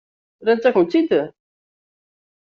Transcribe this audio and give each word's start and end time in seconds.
Rrant-akent-tt-id? 0.45 1.11